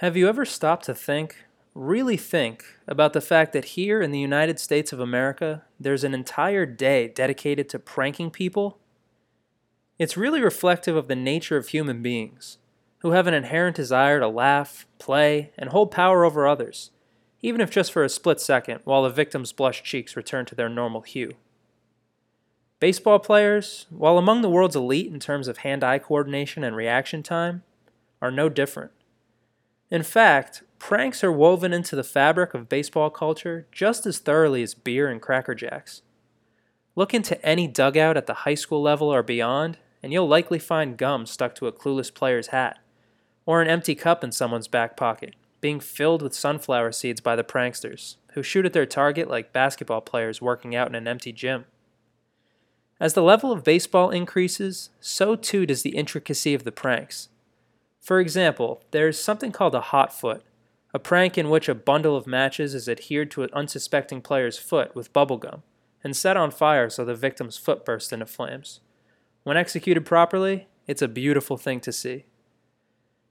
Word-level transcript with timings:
Have 0.00 0.14
you 0.14 0.28
ever 0.28 0.44
stopped 0.44 0.84
to 0.84 0.94
think, 0.94 1.46
really 1.74 2.18
think, 2.18 2.66
about 2.86 3.14
the 3.14 3.22
fact 3.22 3.54
that 3.54 3.76
here 3.76 4.02
in 4.02 4.10
the 4.10 4.20
United 4.20 4.60
States 4.60 4.92
of 4.92 5.00
America, 5.00 5.62
there's 5.80 6.04
an 6.04 6.12
entire 6.12 6.66
day 6.66 7.08
dedicated 7.08 7.70
to 7.70 7.78
pranking 7.78 8.30
people? 8.30 8.78
It's 9.98 10.14
really 10.14 10.42
reflective 10.42 10.96
of 10.96 11.08
the 11.08 11.16
nature 11.16 11.56
of 11.56 11.68
human 11.68 12.02
beings, 12.02 12.58
who 12.98 13.12
have 13.12 13.26
an 13.26 13.32
inherent 13.32 13.74
desire 13.74 14.20
to 14.20 14.28
laugh, 14.28 14.86
play, 14.98 15.50
and 15.56 15.70
hold 15.70 15.90
power 15.92 16.26
over 16.26 16.46
others, 16.46 16.90
even 17.40 17.62
if 17.62 17.70
just 17.70 17.90
for 17.90 18.04
a 18.04 18.10
split 18.10 18.38
second 18.38 18.80
while 18.84 19.02
the 19.02 19.08
victim's 19.08 19.52
blushed 19.52 19.86
cheeks 19.86 20.14
return 20.14 20.44
to 20.44 20.54
their 20.54 20.68
normal 20.68 21.00
hue. 21.00 21.32
Baseball 22.80 23.18
players, 23.18 23.86
while 23.88 24.18
among 24.18 24.42
the 24.42 24.50
world's 24.50 24.76
elite 24.76 25.10
in 25.10 25.20
terms 25.20 25.48
of 25.48 25.56
hand 25.56 25.82
eye 25.82 25.98
coordination 25.98 26.64
and 26.64 26.76
reaction 26.76 27.22
time, 27.22 27.62
are 28.20 28.30
no 28.30 28.50
different. 28.50 28.90
In 29.90 30.02
fact, 30.02 30.62
pranks 30.78 31.22
are 31.22 31.32
woven 31.32 31.72
into 31.72 31.94
the 31.94 32.02
fabric 32.02 32.54
of 32.54 32.68
baseball 32.68 33.10
culture 33.10 33.66
just 33.70 34.04
as 34.04 34.18
thoroughly 34.18 34.62
as 34.62 34.74
beer 34.74 35.08
and 35.08 35.22
Cracker 35.22 35.54
Jacks. 35.54 36.02
Look 36.96 37.14
into 37.14 37.42
any 37.44 37.68
dugout 37.68 38.16
at 38.16 38.26
the 38.26 38.34
high 38.34 38.54
school 38.54 38.82
level 38.82 39.12
or 39.12 39.22
beyond, 39.22 39.78
and 40.02 40.12
you'll 40.12 40.26
likely 40.26 40.58
find 40.58 40.96
gum 40.96 41.26
stuck 41.26 41.54
to 41.56 41.66
a 41.66 41.72
clueless 41.72 42.12
player's 42.12 42.48
hat, 42.48 42.78
or 43.44 43.62
an 43.62 43.68
empty 43.68 43.94
cup 43.94 44.24
in 44.24 44.32
someone's 44.32 44.66
back 44.66 44.96
pocket, 44.96 45.36
being 45.60 45.78
filled 45.78 46.22
with 46.22 46.34
sunflower 46.34 46.92
seeds 46.92 47.20
by 47.20 47.36
the 47.36 47.44
pranksters, 47.44 48.16
who 48.32 48.42
shoot 48.42 48.66
at 48.66 48.72
their 48.72 48.86
target 48.86 49.28
like 49.28 49.52
basketball 49.52 50.00
players 50.00 50.42
working 50.42 50.74
out 50.74 50.88
in 50.88 50.94
an 50.94 51.06
empty 51.06 51.32
gym. 51.32 51.66
As 52.98 53.14
the 53.14 53.22
level 53.22 53.52
of 53.52 53.62
baseball 53.62 54.10
increases, 54.10 54.90
so 55.00 55.36
too 55.36 55.66
does 55.66 55.82
the 55.82 55.96
intricacy 55.96 56.54
of 56.54 56.64
the 56.64 56.72
pranks. 56.72 57.28
For 58.06 58.20
example, 58.20 58.84
there's 58.92 59.18
something 59.18 59.50
called 59.50 59.74
a 59.74 59.80
hot 59.80 60.12
foot, 60.12 60.44
a 60.94 60.98
prank 61.00 61.36
in 61.36 61.50
which 61.50 61.68
a 61.68 61.74
bundle 61.74 62.16
of 62.16 62.24
matches 62.24 62.72
is 62.72 62.88
adhered 62.88 63.32
to 63.32 63.42
an 63.42 63.50
unsuspecting 63.52 64.22
player's 64.22 64.58
foot 64.58 64.94
with 64.94 65.12
bubblegum 65.12 65.62
and 66.04 66.16
set 66.16 66.36
on 66.36 66.52
fire 66.52 66.88
so 66.88 67.04
the 67.04 67.16
victim's 67.16 67.58
foot 67.58 67.84
bursts 67.84 68.12
into 68.12 68.24
flames. 68.24 68.78
When 69.42 69.56
executed 69.56 70.06
properly, 70.06 70.68
it's 70.86 71.02
a 71.02 71.08
beautiful 71.08 71.56
thing 71.56 71.80
to 71.80 71.90
see. 71.90 72.26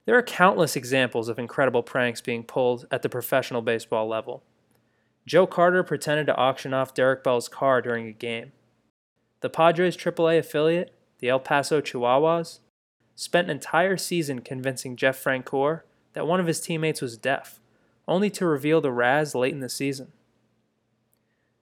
There 0.04 0.18
are 0.18 0.22
countless 0.22 0.76
examples 0.76 1.30
of 1.30 1.38
incredible 1.38 1.82
pranks 1.82 2.20
being 2.20 2.42
pulled 2.44 2.86
at 2.90 3.00
the 3.00 3.08
professional 3.08 3.62
baseball 3.62 4.06
level. 4.06 4.42
Joe 5.24 5.46
Carter 5.46 5.84
pretended 5.84 6.26
to 6.26 6.36
auction 6.36 6.74
off 6.74 6.92
Derek 6.92 7.24
Bell's 7.24 7.48
car 7.48 7.80
during 7.80 8.08
a 8.08 8.12
game. 8.12 8.52
The 9.40 9.48
Padres 9.48 9.96
AAA 9.96 10.40
affiliate, 10.40 10.92
the 11.20 11.30
El 11.30 11.40
Paso 11.40 11.80
Chihuahuas, 11.80 12.58
spent 13.16 13.46
an 13.46 13.56
entire 13.56 13.96
season 13.96 14.40
convincing 14.40 14.94
Jeff 14.94 15.22
Francoeur 15.22 15.80
that 16.12 16.26
one 16.26 16.38
of 16.38 16.46
his 16.46 16.60
teammates 16.60 17.00
was 17.00 17.16
deaf, 17.16 17.58
only 18.06 18.30
to 18.30 18.46
reveal 18.46 18.80
the 18.80 18.92
Raz 18.92 19.34
late 19.34 19.52
in 19.52 19.60
the 19.60 19.68
season. 19.68 20.12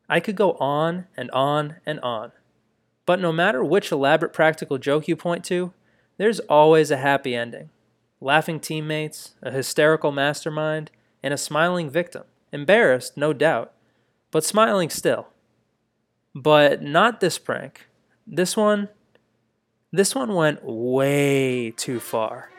I 0.09 0.21
could 0.21 0.37
go 0.37 0.53
on 0.55 1.07
and 1.17 1.31
on 1.31 1.77
and 1.87 1.99
on, 2.01 2.33
but 3.07 3.21
no 3.21 3.33
matter 3.33 3.65
which 3.65 3.91
elaborate 3.91 4.33
practical 4.33 4.77
joke 4.77 5.09
you 5.09 5.17
point 5.17 5.45
to, 5.45 5.73
there's 6.19 6.41
always 6.41 6.91
a 6.91 6.99
happy 6.99 7.35
ending. 7.35 7.71
Laughing 8.21 8.61
teammates, 8.61 9.35
a 9.43 9.51
hysterical 9.51 10.13
mastermind, 10.13 10.91
and 11.23 11.33
a 11.33 11.39
smiling 11.39 11.91
victim. 11.91 12.25
Embarrassed, 12.53 13.17
no 13.17 13.33
doubt, 13.33 13.73
but 14.31 14.45
smiling 14.45 14.91
still. 14.91 15.29
But 16.35 16.83
not 16.83 17.21
this 17.21 17.39
prank. 17.39 17.89
This 18.27 18.57
one, 18.57 18.89
this 19.95 20.13
one 20.13 20.35
went 20.35 20.59
way 20.65 21.71
too 21.71 22.01
far. 22.01 22.51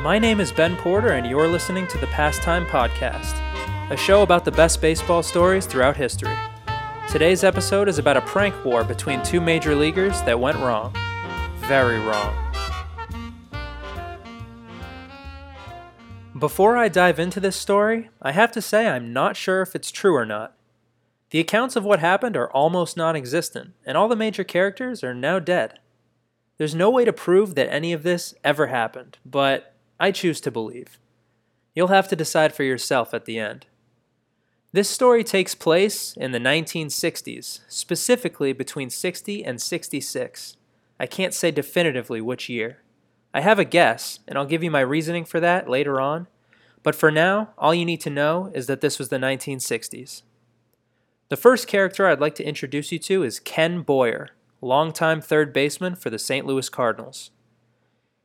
My 0.00 0.20
name 0.20 0.38
is 0.38 0.52
Ben 0.52 0.76
Porter, 0.76 1.08
and 1.08 1.26
you're 1.26 1.48
listening 1.48 1.88
to 1.88 1.98
the 1.98 2.06
Pastime 2.08 2.64
Podcast, 2.66 3.34
a 3.90 3.96
show 3.96 4.22
about 4.22 4.44
the 4.44 4.52
best 4.52 4.80
baseball 4.80 5.24
stories 5.24 5.66
throughout 5.66 5.96
history. 5.96 6.36
Today's 7.10 7.42
episode 7.42 7.88
is 7.88 7.98
about 7.98 8.16
a 8.16 8.20
prank 8.20 8.64
war 8.64 8.84
between 8.84 9.20
two 9.24 9.40
major 9.40 9.74
leaguers 9.74 10.22
that 10.22 10.38
went 10.38 10.58
wrong. 10.58 10.94
Very 11.66 11.98
wrong. 11.98 12.36
Before 16.38 16.76
I 16.76 16.88
dive 16.88 17.18
into 17.18 17.40
this 17.40 17.56
story, 17.56 18.10
I 18.22 18.30
have 18.30 18.52
to 18.52 18.62
say 18.62 18.86
I'm 18.86 19.12
not 19.12 19.36
sure 19.36 19.60
if 19.60 19.74
it's 19.74 19.90
true 19.90 20.14
or 20.14 20.24
not. 20.24 20.54
The 21.34 21.40
accounts 21.40 21.74
of 21.74 21.84
what 21.84 21.98
happened 21.98 22.36
are 22.36 22.48
almost 22.52 22.96
non 22.96 23.16
existent, 23.16 23.72
and 23.84 23.98
all 23.98 24.06
the 24.06 24.14
major 24.14 24.44
characters 24.44 25.02
are 25.02 25.12
now 25.12 25.40
dead. 25.40 25.80
There's 26.58 26.76
no 26.76 26.88
way 26.90 27.04
to 27.04 27.12
prove 27.12 27.56
that 27.56 27.72
any 27.72 27.92
of 27.92 28.04
this 28.04 28.36
ever 28.44 28.68
happened, 28.68 29.18
but 29.26 29.74
I 29.98 30.12
choose 30.12 30.40
to 30.42 30.52
believe. 30.52 30.96
You'll 31.74 31.88
have 31.88 32.06
to 32.06 32.14
decide 32.14 32.54
for 32.54 32.62
yourself 32.62 33.12
at 33.12 33.24
the 33.24 33.40
end. 33.40 33.66
This 34.70 34.88
story 34.88 35.24
takes 35.24 35.56
place 35.56 36.16
in 36.16 36.30
the 36.30 36.38
1960s, 36.38 37.62
specifically 37.66 38.52
between 38.52 38.88
60 38.88 39.44
and 39.44 39.60
66. 39.60 40.56
I 41.00 41.06
can't 41.06 41.34
say 41.34 41.50
definitively 41.50 42.20
which 42.20 42.48
year. 42.48 42.78
I 43.34 43.40
have 43.40 43.58
a 43.58 43.64
guess, 43.64 44.20
and 44.28 44.38
I'll 44.38 44.46
give 44.46 44.62
you 44.62 44.70
my 44.70 44.82
reasoning 44.82 45.24
for 45.24 45.40
that 45.40 45.68
later 45.68 46.00
on, 46.00 46.28
but 46.84 46.94
for 46.94 47.10
now, 47.10 47.50
all 47.58 47.74
you 47.74 47.84
need 47.84 48.02
to 48.02 48.08
know 48.08 48.52
is 48.54 48.68
that 48.68 48.82
this 48.82 49.00
was 49.00 49.08
the 49.08 49.16
1960s. 49.18 50.22
The 51.34 51.40
first 51.40 51.66
character 51.66 52.06
I'd 52.06 52.20
like 52.20 52.36
to 52.36 52.46
introduce 52.46 52.92
you 52.92 53.00
to 53.00 53.24
is 53.24 53.40
Ken 53.40 53.82
Boyer, 53.82 54.28
longtime 54.60 55.20
third 55.20 55.52
baseman 55.52 55.96
for 55.96 56.08
the 56.08 56.16
St. 56.16 56.46
Louis 56.46 56.68
Cardinals. 56.68 57.32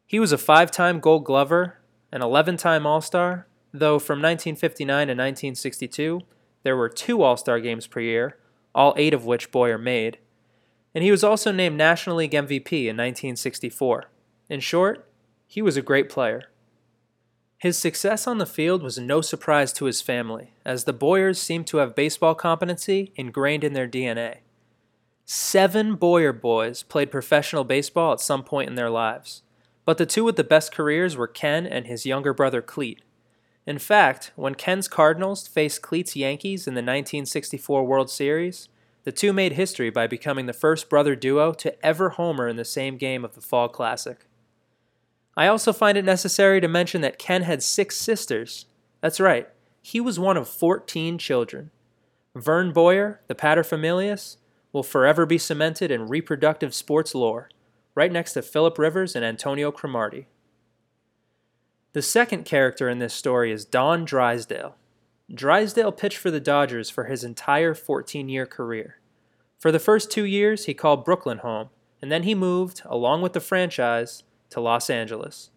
He 0.06 0.20
was 0.20 0.32
a 0.32 0.38
five 0.38 0.70
time 0.70 1.00
gold 1.00 1.26
glover, 1.26 1.80
an 2.12 2.22
11 2.22 2.58
time 2.58 2.86
All 2.86 3.02
Star, 3.02 3.48
though 3.74 3.98
from 3.98 4.20
1959 4.20 5.08
to 5.08 5.14
1962, 5.14 6.22
there 6.62 6.78
were 6.78 6.88
two 6.88 7.24
All 7.24 7.36
Star 7.36 7.60
games 7.60 7.88
per 7.88 8.00
year, 8.00 8.38
all 8.76 8.94
eight 8.96 9.16
of 9.16 9.26
which 9.26 9.50
Boyer 9.50 9.80
made, 9.80 10.20
and 10.94 11.04
he 11.04 11.10
was 11.10 11.24
also 11.24 11.52
named 11.52 11.78
National 11.78 12.18
League 12.18 12.34
MVP 12.34 12.72
in 12.72 12.96
1964. 12.96 14.06
In 14.52 14.60
short, 14.60 15.10
he 15.48 15.64
was 15.64 15.78
a 15.78 15.82
great 15.82 16.10
player. 16.10 16.52
His 17.60 17.78
success 17.78 18.26
on 18.26 18.38
the 18.38 18.46
field 18.46 18.82
was 18.82 18.98
no 18.98 19.20
surprise 19.20 19.74
to 19.74 19.86
his 19.86 20.02
family, 20.02 20.54
as 20.64 20.86
the 20.86 20.94
Boyers 20.94 21.42
seemed 21.42 21.68
to 21.68 21.78
have 21.78 21.94
baseball 21.94 22.34
competency 22.34 23.12
ingrained 23.18 23.66
in 23.66 23.74
their 23.74 23.88
DNA. 23.88 24.38
Seven 25.26 25.96
Boyer 25.96 26.32
boys 26.32 26.84
played 26.84 27.12
professional 27.12 27.66
baseball 27.66 28.14
at 28.14 28.22
some 28.22 28.46
point 28.46 28.70
in 28.70 28.76
their 28.76 28.90
lives, 28.90 29.42
but 29.84 29.98
the 29.98 30.06
two 30.06 30.24
with 30.24 30.38
the 30.38 30.44
best 30.44 30.72
careers 30.72 31.18
were 31.18 31.28
Ken 31.28 31.68
and 31.68 31.86
his 31.86 32.06
younger 32.06 32.34
brother 32.34 32.62
Clete. 32.62 33.02
In 33.68 33.78
fact, 33.78 34.32
when 34.38 34.56
Ken's 34.56 34.88
Cardinals 34.88 35.46
faced 35.46 35.82
Clete's 35.82 36.16
Yankees 36.16 36.66
in 36.66 36.76
the 36.76 36.80
1964 36.80 37.84
World 37.84 38.10
Series, 38.10 38.70
the 39.04 39.12
two 39.12 39.34
made 39.34 39.52
history 39.52 39.90
by 39.90 40.08
becoming 40.08 40.46
the 40.46 40.54
first 40.54 40.90
brother 40.90 41.14
duo 41.14 41.52
to 41.56 41.86
ever 41.86 42.12
homer 42.12 42.48
in 42.48 42.56
the 42.56 42.64
same 42.64 42.96
game 42.96 43.26
of 43.26 43.36
the 43.36 43.42
Fall 43.42 43.68
Classic. 43.68 44.26
I 45.40 45.48
also 45.48 45.72
find 45.72 45.98
it 45.98 46.04
necessary 46.04 46.60
to 46.60 46.68
mention 46.68 47.00
that 47.00 47.18
Ken 47.18 47.44
had 47.44 47.64
six 47.64 47.96
sisters. 47.96 48.66
That's 49.00 49.22
right, 49.22 49.48
he 49.82 50.02
was 50.02 50.20
one 50.20 50.36
of 50.36 50.50
14 50.50 51.18
children. 51.18 51.72
Vern 52.36 52.74
Boyer, 52.74 53.22
the 53.28 53.36
paterfamilias, 53.36 54.36
will 54.74 54.84
forever 54.84 55.26
be 55.26 55.38
cemented 55.38 55.92
in 55.92 56.10
reproductive 56.10 56.76
sports 56.76 57.16
lore, 57.16 57.48
right 57.96 58.12
next 58.12 58.34
to 58.34 58.42
Philip 58.42 58.78
Rivers 58.78 59.16
and 59.16 59.24
Antonio 59.24 59.72
Cromartie. 59.72 60.28
The 61.94 62.02
second 62.02 62.44
character 62.44 62.90
in 62.90 63.00
this 63.00 63.14
story 63.14 63.54
is 63.54 63.64
Don 63.64 64.04
Drysdale. 64.04 64.76
Drysdale 65.34 65.94
pitched 65.94 66.18
for 66.18 66.32
the 66.32 66.42
Dodgers 66.42 66.90
for 66.90 67.06
his 67.06 67.24
entire 67.24 67.74
14 67.74 68.28
year 68.28 68.46
career. 68.46 69.00
For 69.58 69.72
the 69.72 69.80
first 69.80 70.12
two 70.12 70.26
years, 70.26 70.66
he 70.66 70.74
called 70.74 71.06
Brooklyn 71.06 71.38
home, 71.38 71.70
and 72.02 72.12
then 72.12 72.24
he 72.24 72.36
moved, 72.36 72.82
along 72.84 73.22
with 73.22 73.32
the 73.32 73.40
franchise, 73.40 74.24
to 74.50 74.62
Los 74.62 74.90
Angeles. 74.90 75.50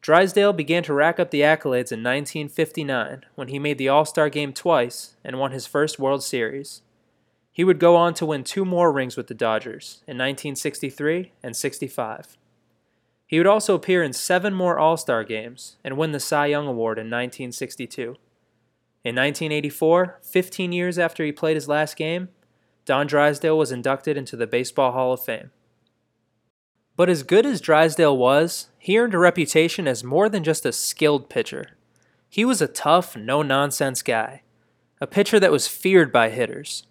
Drysdale 0.00 0.52
began 0.52 0.82
to 0.82 0.92
rack 0.92 1.18
up 1.18 1.30
the 1.30 1.40
accolades 1.40 1.90
in 1.90 2.02
1959 2.02 3.24
when 3.36 3.48
he 3.48 3.58
made 3.58 3.78
the 3.78 3.88
All 3.88 4.04
Star 4.04 4.28
game 4.28 4.52
twice 4.52 5.16
and 5.24 5.38
won 5.38 5.52
his 5.52 5.66
first 5.66 5.98
World 5.98 6.22
Series. 6.22 6.82
He 7.50 7.64
would 7.64 7.78
go 7.78 7.96
on 7.96 8.12
to 8.14 8.26
win 8.26 8.44
two 8.44 8.64
more 8.64 8.92
rings 8.92 9.16
with 9.16 9.28
the 9.28 9.34
Dodgers 9.34 10.02
in 10.06 10.18
1963 10.18 11.32
and 11.42 11.56
65. 11.56 12.36
He 13.26 13.38
would 13.38 13.46
also 13.46 13.74
appear 13.74 14.02
in 14.02 14.12
seven 14.12 14.52
more 14.52 14.78
All 14.78 14.96
Star 14.96 15.24
games 15.24 15.76
and 15.82 15.96
win 15.96 16.12
the 16.12 16.20
Cy 16.20 16.46
Young 16.46 16.66
Award 16.66 16.98
in 16.98 17.06
1962. 17.06 18.16
In 19.04 19.16
1984, 19.16 20.20
15 20.22 20.72
years 20.72 20.98
after 20.98 21.24
he 21.24 21.32
played 21.32 21.56
his 21.56 21.68
last 21.68 21.96
game, 21.96 22.28
Don 22.84 23.06
Drysdale 23.06 23.56
was 23.56 23.72
inducted 23.72 24.16
into 24.16 24.36
the 24.36 24.46
Baseball 24.46 24.92
Hall 24.92 25.12
of 25.12 25.24
Fame. 25.24 25.50
But 26.96 27.08
as 27.08 27.22
good 27.24 27.44
as 27.44 27.60
Drysdale 27.60 28.16
was, 28.16 28.68
he 28.78 28.98
earned 28.98 29.14
a 29.14 29.18
reputation 29.18 29.88
as 29.88 30.04
more 30.04 30.28
than 30.28 30.44
just 30.44 30.64
a 30.64 30.72
skilled 30.72 31.28
pitcher. 31.28 31.70
He 32.28 32.44
was 32.44 32.62
a 32.62 32.68
tough, 32.68 33.16
no 33.16 33.42
nonsense 33.42 34.02
guy, 34.02 34.42
a 35.00 35.06
pitcher 35.06 35.40
that 35.40 35.52
was 35.52 35.66
feared 35.66 36.12
by 36.12 36.30
hitters. 36.30 36.86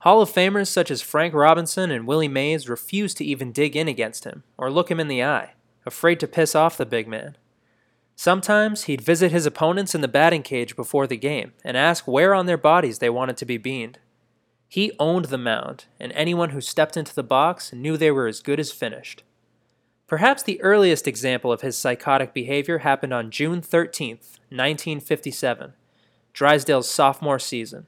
Hall 0.00 0.22
of 0.22 0.30
Famers 0.30 0.68
such 0.68 0.90
as 0.90 1.02
Frank 1.02 1.34
Robinson 1.34 1.90
and 1.90 2.06
Willie 2.06 2.28
Mays 2.28 2.68
refused 2.68 3.16
to 3.18 3.24
even 3.24 3.52
dig 3.52 3.76
in 3.76 3.88
against 3.88 4.24
him 4.24 4.44
or 4.56 4.70
look 4.70 4.90
him 4.90 5.00
in 5.00 5.08
the 5.08 5.22
eye, 5.22 5.54
afraid 5.84 6.20
to 6.20 6.28
piss 6.28 6.54
off 6.54 6.76
the 6.76 6.86
big 6.86 7.06
man. 7.06 7.36
Sometimes 8.16 8.84
he'd 8.84 9.00
visit 9.00 9.32
his 9.32 9.46
opponents 9.46 9.94
in 9.94 10.00
the 10.00 10.08
batting 10.08 10.42
cage 10.42 10.76
before 10.76 11.06
the 11.06 11.16
game 11.16 11.52
and 11.64 11.76
ask 11.76 12.06
where 12.06 12.34
on 12.34 12.46
their 12.46 12.58
bodies 12.58 12.98
they 12.98 13.10
wanted 13.10 13.36
to 13.38 13.46
be 13.46 13.58
beamed. 13.58 13.98
He 14.68 14.92
owned 14.98 15.26
the 15.26 15.38
mound, 15.38 15.86
and 15.98 16.12
anyone 16.12 16.50
who 16.50 16.60
stepped 16.60 16.96
into 16.96 17.14
the 17.14 17.22
box 17.22 17.72
knew 17.72 17.96
they 17.96 18.10
were 18.10 18.26
as 18.26 18.40
good 18.40 18.60
as 18.60 18.70
finished. 18.70 19.24
Perhaps 20.10 20.42
the 20.42 20.60
earliest 20.60 21.06
example 21.06 21.52
of 21.52 21.60
his 21.60 21.78
psychotic 21.78 22.34
behavior 22.34 22.78
happened 22.78 23.14
on 23.14 23.30
June 23.30 23.62
13, 23.62 24.16
1957, 24.48 25.74
Drysdale's 26.32 26.90
sophomore 26.90 27.38
season. 27.38 27.86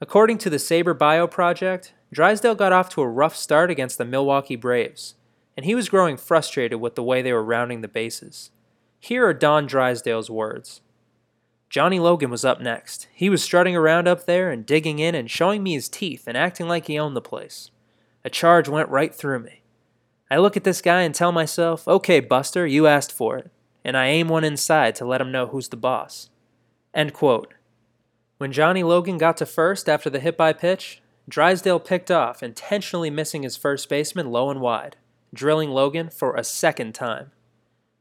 According 0.00 0.38
to 0.38 0.48
the 0.48 0.56
SABR 0.56 0.96
Bio 0.98 1.26
Project, 1.26 1.92
Drysdale 2.10 2.54
got 2.54 2.72
off 2.72 2.88
to 2.88 3.02
a 3.02 3.06
rough 3.06 3.36
start 3.36 3.70
against 3.70 3.98
the 3.98 4.06
Milwaukee 4.06 4.56
Braves, 4.56 5.16
and 5.58 5.66
he 5.66 5.74
was 5.74 5.90
growing 5.90 6.16
frustrated 6.16 6.80
with 6.80 6.94
the 6.94 7.02
way 7.02 7.20
they 7.20 7.34
were 7.34 7.44
rounding 7.44 7.82
the 7.82 7.86
bases. 7.86 8.50
Here 8.98 9.26
are 9.26 9.34
Don 9.34 9.66
Drysdale's 9.66 10.30
words. 10.30 10.80
Johnny 11.68 12.00
Logan 12.00 12.30
was 12.30 12.46
up 12.46 12.62
next. 12.62 13.08
He 13.12 13.28
was 13.28 13.44
strutting 13.44 13.76
around 13.76 14.08
up 14.08 14.24
there 14.24 14.50
and 14.50 14.64
digging 14.64 15.00
in 15.00 15.14
and 15.14 15.30
showing 15.30 15.62
me 15.62 15.74
his 15.74 15.90
teeth 15.90 16.24
and 16.26 16.34
acting 16.34 16.66
like 16.66 16.86
he 16.86 16.98
owned 16.98 17.14
the 17.14 17.20
place. 17.20 17.70
A 18.24 18.30
charge 18.30 18.70
went 18.70 18.88
right 18.88 19.14
through 19.14 19.40
me. 19.40 19.60
I 20.30 20.38
look 20.38 20.56
at 20.56 20.64
this 20.64 20.82
guy 20.82 21.02
and 21.02 21.14
tell 21.14 21.30
myself, 21.30 21.86
okay, 21.86 22.20
Buster, 22.20 22.66
you 22.66 22.86
asked 22.86 23.12
for 23.12 23.38
it, 23.38 23.50
and 23.84 23.96
I 23.96 24.06
aim 24.06 24.28
one 24.28 24.44
inside 24.44 24.96
to 24.96 25.04
let 25.04 25.20
him 25.20 25.30
know 25.30 25.46
who's 25.46 25.68
the 25.68 25.76
boss. 25.76 26.30
End 26.92 27.12
quote. 27.12 27.54
When 28.38 28.52
Johnny 28.52 28.82
Logan 28.82 29.18
got 29.18 29.36
to 29.38 29.46
first 29.46 29.88
after 29.88 30.10
the 30.10 30.20
hit 30.20 30.36
by 30.36 30.52
pitch, 30.52 31.00
Drysdale 31.28 31.80
picked 31.80 32.10
off, 32.10 32.42
intentionally 32.42 33.10
missing 33.10 33.42
his 33.42 33.56
first 33.56 33.88
baseman 33.88 34.30
low 34.30 34.50
and 34.50 34.60
wide, 34.60 34.96
drilling 35.32 35.70
Logan 35.70 36.10
for 36.10 36.34
a 36.34 36.44
second 36.44 36.94
time. 36.94 37.30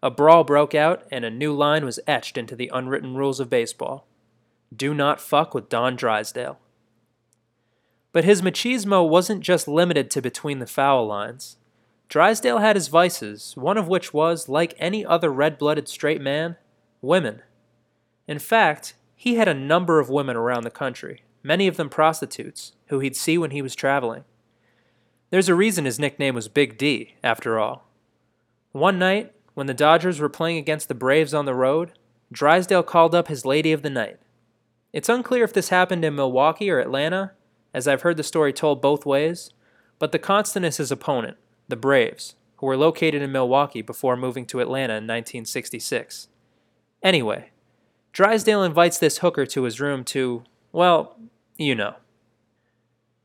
A 0.03 0.11
brawl 0.11 0.43
broke 0.43 0.75
out, 0.75 1.03
and 1.11 1.25
a 1.25 1.31
new 1.31 1.53
line 1.53 1.85
was 1.85 1.99
etched 2.05 2.37
into 2.37 2.55
the 2.55 2.71
unwritten 2.73 3.15
rules 3.15 3.39
of 3.39 3.49
baseball 3.49 4.07
Do 4.75 4.93
not 4.93 5.21
fuck 5.21 5.53
with 5.53 5.69
Don 5.69 5.95
Drysdale. 5.95 6.59
But 8.11 8.23
his 8.23 8.41
machismo 8.41 9.07
wasn't 9.07 9.41
just 9.41 9.67
limited 9.67 10.09
to 10.11 10.21
between 10.21 10.59
the 10.59 10.67
foul 10.67 11.05
lines. 11.07 11.57
Drysdale 12.07 12.59
had 12.59 12.75
his 12.75 12.87
vices, 12.87 13.53
one 13.55 13.77
of 13.77 13.87
which 13.87 14.13
was, 14.13 14.47
like 14.47 14.75
any 14.77 15.05
other 15.05 15.31
red 15.31 15.57
blooded 15.57 15.87
straight 15.87 16.21
man, 16.21 16.55
women. 17.01 17.41
In 18.27 18.39
fact, 18.39 18.93
he 19.15 19.35
had 19.35 19.47
a 19.47 19.53
number 19.53 19.99
of 19.99 20.09
women 20.09 20.35
around 20.35 20.63
the 20.63 20.71
country, 20.71 21.23
many 21.43 21.67
of 21.67 21.77
them 21.77 21.89
prostitutes, 21.89 22.73
who 22.87 22.99
he'd 22.99 23.15
see 23.15 23.37
when 23.37 23.51
he 23.51 23.61
was 23.61 23.75
traveling. 23.75 24.23
There's 25.31 25.49
a 25.49 25.55
reason 25.55 25.85
his 25.85 25.99
nickname 25.99 26.35
was 26.35 26.47
Big 26.47 26.77
D, 26.77 27.15
after 27.23 27.59
all. 27.59 27.87
One 28.71 28.99
night, 28.99 29.33
when 29.53 29.67
the 29.67 29.73
Dodgers 29.73 30.19
were 30.19 30.29
playing 30.29 30.57
against 30.57 30.87
the 30.87 30.95
Braves 30.95 31.33
on 31.33 31.45
the 31.45 31.55
road, 31.55 31.93
Drysdale 32.31 32.83
called 32.83 33.15
up 33.15 33.27
his 33.27 33.45
lady 33.45 33.71
of 33.71 33.81
the 33.81 33.89
night. 33.89 34.19
It's 34.93 35.09
unclear 35.09 35.43
if 35.43 35.53
this 35.53 35.69
happened 35.69 36.05
in 36.05 36.15
Milwaukee 36.15 36.69
or 36.69 36.79
Atlanta, 36.79 37.31
as 37.73 37.87
I've 37.87 38.03
heard 38.03 38.17
the 38.17 38.23
story 38.23 38.53
told 38.53 38.81
both 38.81 39.05
ways, 39.05 39.51
but 39.99 40.11
the 40.11 40.19
constant 40.19 40.65
is 40.65 40.77
his 40.77 40.91
opponent, 40.91 41.37
the 41.67 41.75
Braves, 41.75 42.35
who 42.57 42.65
were 42.67 42.77
located 42.77 43.21
in 43.21 43.31
Milwaukee 43.31 43.81
before 43.81 44.15
moving 44.15 44.45
to 44.47 44.59
Atlanta 44.59 44.93
in 44.93 45.05
1966. 45.05 46.27
Anyway, 47.03 47.51
Drysdale 48.13 48.63
invites 48.63 48.97
this 48.97 49.19
hooker 49.19 49.45
to 49.47 49.63
his 49.63 49.81
room 49.81 50.03
to, 50.05 50.43
well, 50.71 51.17
you 51.57 51.75
know. 51.75 51.95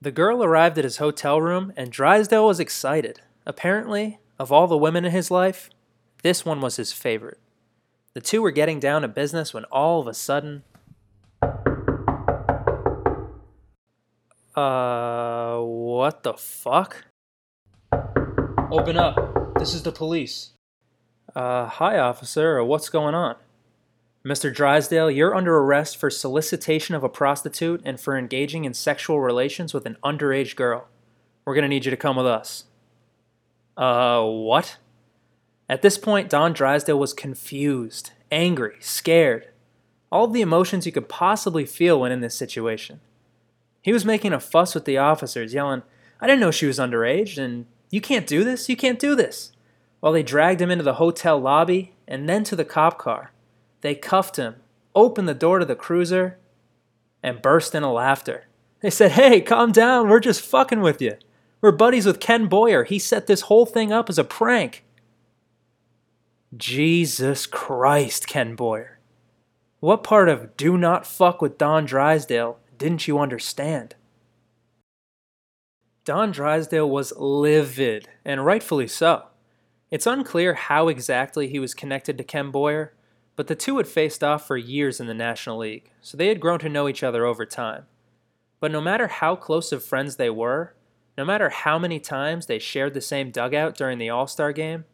The 0.01 0.11
girl 0.11 0.43
arrived 0.43 0.79
at 0.79 0.85
his 0.85 0.97
hotel 0.97 1.41
room, 1.41 1.73
and 1.77 1.93
Drysdale 1.93 2.47
was 2.47 2.61
excited. 2.61 3.21
Apparently, 3.47 4.19
of 4.39 4.51
all 4.51 4.67
the 4.67 4.77
women 4.77 5.05
in 5.05 5.13
his 5.13 5.31
life, 5.31 5.71
this 6.23 6.45
one 6.45 6.61
was 6.61 6.77
his 6.77 6.93
favorite. 6.93 7.39
The 8.15 8.21
two 8.21 8.43
were 8.43 8.51
getting 8.51 8.81
down 8.81 9.03
to 9.03 9.09
business 9.09 9.55
when 9.55 9.65
all 9.65 10.01
of 10.01 10.07
a 10.07 10.15
sudden. 10.15 10.65
Uh, 14.57 15.59
what 15.61 16.23
the 16.23 16.35
fuck? 16.35 17.05
Open 18.72 18.96
up. 18.96 19.58
This 19.58 19.75
is 19.75 19.82
the 19.82 19.90
police. 19.90 20.50
Uh, 21.34 21.67
hi, 21.67 21.99
officer. 21.99 22.62
What's 22.62 22.88
going 22.88 23.17
on? 23.17 23.34
Mr. 24.25 24.55
Drysdale, 24.55 25.11
you're 25.11 25.34
under 25.34 25.56
arrest 25.56 25.96
for 25.96 26.08
solicitation 26.08 26.94
of 26.94 27.02
a 27.02 27.08
prostitute 27.08 27.81
and 27.84 27.99
for 27.99 28.17
engaging 28.17 28.64
in 28.64 28.72
sexual 28.72 29.20
relations 29.20 29.75
with 29.75 29.87
an 29.87 29.96
underage 30.05 30.55
girl. 30.55 30.87
We're 31.44 31.55
going 31.55 31.64
to 31.64 31.69
need 31.69 31.84
you 31.84 31.90
to 31.90 31.96
come 31.96 32.14
with 32.14 32.26
us. 32.26 32.67
Uh, 33.76 34.22
what? 34.25 34.76
At 35.69 35.82
this 35.82 35.99
point, 35.99 36.31
Don 36.31 36.52
Drysdale 36.52 36.99
was 36.99 37.12
confused, 37.12 38.12
angry, 38.31 38.76
scared. 38.78 39.49
All 40.12 40.26
of 40.26 40.32
the 40.32 40.43
emotions 40.43 40.87
you 40.87 40.93
could 40.93 41.08
possibly 41.08 41.67
feel 41.67 41.99
when 41.99 42.12
in 42.12 42.20
this 42.20 42.37
situation. 42.37 43.00
He 43.82 43.93
was 43.93 44.05
making 44.05 44.32
a 44.32 44.38
fuss 44.38 44.76
with 44.76 44.84
the 44.84 44.99
officers, 44.99 45.55
yelling, 45.55 45.82
I 46.20 46.28
didn't 46.28 46.40
know 46.40 46.52
she 46.52 46.67
was 46.67 46.78
underage, 46.78 47.37
and 47.37 47.67
you 47.91 48.01
can't 48.01 48.27
do 48.27 48.45
this, 48.45 48.69
you 48.69 48.77
can't 48.77 48.99
do 48.99 49.15
this. 49.15 49.53
While 50.01 50.13
they 50.13 50.23
dragged 50.23 50.63
him 50.63 50.71
into 50.71 50.85
the 50.85 50.95
hotel 50.95 51.39
lobby 51.39 51.93
and 52.09 52.29
then 52.29 52.45
to 52.45 52.57
the 52.57 52.65
cop 52.65 52.99
car. 52.99 53.33
They 53.83 53.95
cuffed 53.95 54.37
him, 54.37 54.57
opened 54.95 55.29
the 55.29 55.35
door 55.35 55.59
to 55.59 55.65
the 55.65 55.77
cruiser, 55.77 56.39
and 57.23 57.43
burst 57.43 57.75
into 57.75 57.89
laughter. 57.89 58.47
They 58.81 58.91
said, 58.91 59.13
Hey, 59.13 59.41
calm 59.41 59.73
down, 59.73 60.09
we're 60.09 60.21
just 60.21 60.41
fucking 60.41 60.81
with 60.81 61.03
you. 61.03 61.17
We're 61.61 61.73
buddies 61.73 62.07
with 62.07 62.21
Ken 62.21 62.47
Boyer. 62.47 62.85
He 62.85 62.99
set 62.99 63.27
this 63.27 63.43
whole 63.43 63.67
thing 63.67 63.93
up 63.93 64.09
as 64.09 64.19
a 64.19 64.25
prank. 64.25 64.85
Jesus 66.57 67.47
Christ, 67.47 68.27
Ken 68.27 68.55
Boyer. 68.55 68.99
What 69.81 70.03
part 70.03 70.29
of 70.29 70.57
do 70.57 70.77
not 70.77 71.07
fuck 71.07 71.41
with 71.41 71.59
Don 71.59 71.85
Drysdale 71.85 72.59
didn't 72.79 73.07
you 73.07 73.19
understand? 73.19 73.95
Don 76.05 76.31
Drysdale 76.31 76.88
was 76.88 77.12
livid, 77.17 78.08
and 78.25 78.44
rightfully 78.44 78.88
so. 78.88 79.26
It's 79.91 80.06
unclear 80.06 80.55
how 80.55 80.88
exactly 80.88 81.49
he 81.49 81.58
was 81.58 81.75
connected 81.75 82.17
to 82.17 82.25
Ken 82.25 82.50
Boyer, 82.50 82.94
but 83.37 83.49
the 83.49 83.55
two 83.55 83.76
had 83.76 83.87
faced 83.87 84.25
off 84.25 84.47
for 84.47 84.56
years 84.56 84.99
in 84.99 85.06
the 85.06 85.14
National 85.14 85.58
League, 85.58 85.91
so 86.00 86.17
they 86.17 86.29
had 86.29 86.41
grown 86.41 86.58
to 86.61 86.69
know 86.70 86.88
each 86.88 87.02
other 87.02 87.26
over 87.26 87.44
time. 87.44 87.87
But 88.61 88.70
no 88.70 88.81
matter 88.81 89.08
how 89.08 89.37
close 89.37 89.73
of 89.73 89.85
friends 89.85 90.17
they 90.17 90.31
were, 90.31 90.75
no 91.19 91.25
matter 91.25 91.50
how 91.50 91.79
many 91.79 92.00
times 92.00 92.46
they 92.46 92.58
shared 92.58 92.94
the 92.94 93.00
same 93.03 93.31
dugout 93.31 93.76
during 93.76 93.99
the 93.99 94.08
All 94.08 94.26
Star 94.26 94.53
game, 94.53 94.86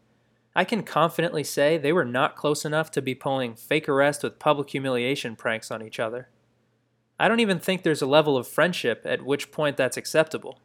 I 0.57 0.65
can 0.65 0.83
confidently 0.83 1.45
say 1.45 1.79
they 1.79 1.93
were 1.93 2.05
not 2.05 2.35
close 2.35 2.65
enough 2.65 2.91
to 2.93 3.03
be 3.03 3.15
pulling 3.15 3.55
fake 3.55 3.89
arrest 3.89 4.23
with 4.25 4.39
public 4.39 4.71
humiliation 4.71 5.37
pranks 5.37 5.71
on 5.71 5.83
each 5.83 6.01
other. 6.01 6.31
I 7.21 7.29
don't 7.29 7.41
even 7.41 7.61
think 7.61 7.83
there's 7.83 8.03
a 8.03 8.07
level 8.07 8.37
of 8.37 8.49
friendship 8.49 9.03
at 9.05 9.25
which 9.25 9.53
point 9.53 9.77
that's 9.77 9.97
acceptable. 9.97 10.59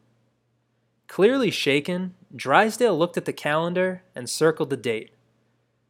Clearly 1.12 1.52
shaken, 1.52 2.14
Drysdale 2.34 2.98
looked 2.98 3.18
at 3.18 3.26
the 3.26 3.34
calendar 3.34 4.02
and 4.16 4.30
circled 4.30 4.70
the 4.70 4.78
date 4.78 5.12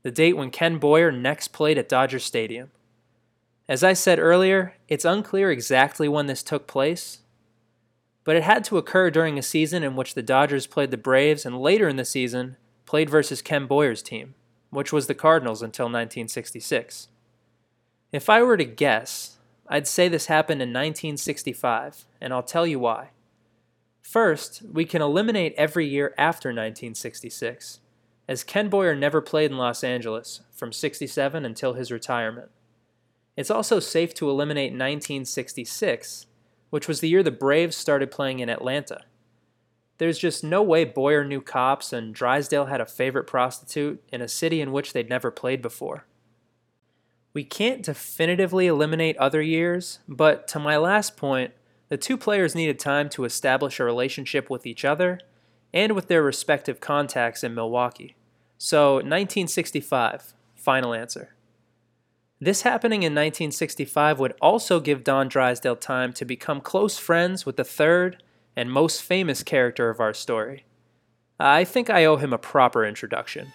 the 0.01 0.09
date 0.09 0.35
when 0.35 0.49
Ken 0.49 0.79
Boyer 0.79 1.11
next 1.11 1.49
played 1.49 1.77
at 1.77 1.87
Dodger 1.87 2.17
Stadium. 2.17 2.71
As 3.69 3.83
I 3.83 3.93
said 3.93 4.17
earlier, 4.17 4.77
it's 4.87 5.05
unclear 5.05 5.51
exactly 5.51 6.07
when 6.07 6.25
this 6.25 6.41
took 6.41 6.65
place, 6.65 7.19
but 8.23 8.35
it 8.35 8.41
had 8.41 8.63
to 8.63 8.79
occur 8.79 9.11
during 9.11 9.37
a 9.37 9.43
season 9.43 9.83
in 9.83 9.95
which 9.95 10.15
the 10.15 10.23
Dodgers 10.23 10.65
played 10.65 10.89
the 10.89 10.97
Braves 10.97 11.45
and 11.45 11.61
later 11.61 11.87
in 11.87 11.97
the 11.97 12.03
season 12.03 12.57
played 12.87 13.07
versus 13.07 13.43
Ken 13.43 13.67
Boyer's 13.67 14.01
team, 14.01 14.33
which 14.71 14.91
was 14.91 15.05
the 15.05 15.13
Cardinals 15.13 15.61
until 15.61 15.85
1966. 15.85 17.09
If 18.11 18.27
I 18.27 18.41
were 18.41 18.57
to 18.57 18.65
guess, 18.65 19.37
I'd 19.67 19.87
say 19.87 20.07
this 20.07 20.25
happened 20.25 20.63
in 20.63 20.69
1965, 20.69 22.05
and 22.19 22.33
I'll 22.33 22.41
tell 22.41 22.65
you 22.65 22.79
why. 22.79 23.09
First, 24.01 24.63
we 24.71 24.85
can 24.85 25.01
eliminate 25.01 25.53
every 25.57 25.87
year 25.87 26.13
after 26.17 26.49
1966 26.49 27.79
as 28.27 28.43
Ken 28.43 28.69
Boyer 28.69 28.95
never 28.95 29.21
played 29.21 29.51
in 29.51 29.57
Los 29.57 29.83
Angeles 29.83 30.41
from 30.51 30.71
67 30.71 31.43
until 31.43 31.73
his 31.73 31.91
retirement. 31.91 32.49
It's 33.35 33.51
also 33.51 33.79
safe 33.79 34.13
to 34.15 34.29
eliminate 34.29 34.71
1966, 34.71 36.27
which 36.69 36.87
was 36.87 36.99
the 36.99 37.09
year 37.09 37.23
the 37.23 37.31
Braves 37.31 37.75
started 37.75 38.11
playing 38.11 38.39
in 38.39 38.49
Atlanta. 38.49 39.01
There's 39.97 40.17
just 40.17 40.43
no 40.43 40.63
way 40.63 40.83
Boyer 40.83 41.23
knew 41.23 41.41
cops 41.41 41.93
and 41.93 42.13
Drysdale 42.13 42.65
had 42.65 42.81
a 42.81 42.85
favorite 42.85 43.27
prostitute 43.27 44.01
in 44.11 44.21
a 44.21 44.27
city 44.27 44.61
in 44.61 44.71
which 44.71 44.93
they'd 44.93 45.09
never 45.09 45.29
played 45.29 45.61
before. 45.61 46.05
We 47.33 47.43
can't 47.43 47.83
definitively 47.83 48.67
eliminate 48.67 49.15
other 49.17 49.41
years, 49.41 49.99
but 50.07 50.47
to 50.49 50.59
my 50.59 50.77
last 50.77 51.15
point, 51.15 51.53
the 51.91 51.97
two 51.97 52.15
players 52.15 52.55
needed 52.55 52.79
time 52.79 53.09
to 53.09 53.25
establish 53.25 53.77
a 53.77 53.83
relationship 53.83 54.49
with 54.49 54.65
each 54.65 54.85
other 54.85 55.19
and 55.73 55.91
with 55.91 56.07
their 56.07 56.23
respective 56.23 56.79
contacts 56.79 57.43
in 57.43 57.53
Milwaukee. 57.53 58.15
So, 58.57 58.93
1965, 58.93 60.33
final 60.55 60.93
answer. 60.93 61.35
This 62.39 62.61
happening 62.61 63.03
in 63.03 63.11
1965 63.11 64.19
would 64.19 64.35
also 64.41 64.79
give 64.79 65.03
Don 65.03 65.27
Drysdale 65.27 65.75
time 65.75 66.13
to 66.13 66.23
become 66.23 66.61
close 66.61 66.97
friends 66.97 67.45
with 67.45 67.57
the 67.57 67.65
third 67.65 68.23
and 68.55 68.71
most 68.71 69.01
famous 69.01 69.43
character 69.43 69.89
of 69.89 69.99
our 69.99 70.13
story. 70.13 70.63
I 71.41 71.65
think 71.65 71.89
I 71.89 72.05
owe 72.05 72.15
him 72.15 72.31
a 72.31 72.37
proper 72.37 72.85
introduction. 72.85 73.51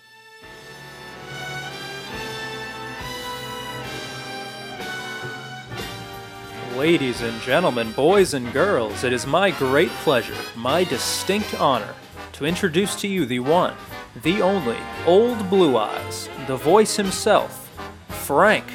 Ladies 6.77 7.23
and 7.23 7.41
gentlemen, 7.41 7.91
boys 7.93 8.35
and 8.35 8.53
girls, 8.53 9.03
it 9.03 9.11
is 9.11 9.27
my 9.27 9.51
great 9.51 9.89
pleasure, 9.89 10.37
my 10.57 10.85
distinct 10.85 11.59
honor, 11.59 11.95
to 12.33 12.45
introduce 12.45 13.01
to 13.01 13.09
you 13.09 13.25
the 13.25 13.39
one, 13.39 13.73
the 14.23 14.43
only, 14.43 14.77
Old 15.07 15.49
Blue 15.49 15.79
Eyes, 15.79 16.29
the 16.47 16.57
voice 16.57 16.95
himself, 16.95 17.71
Frank 18.09 18.67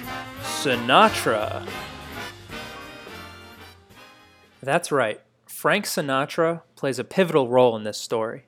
Sinatra. 0.42 1.64
That's 4.64 4.92
right, 4.92 5.22
Frank 5.46 5.86
Sinatra 5.86 6.64
plays 6.76 6.98
a 6.98 7.04
pivotal 7.04 7.50
role 7.50 7.76
in 7.76 7.84
this 7.84 8.00
story. 8.00 8.46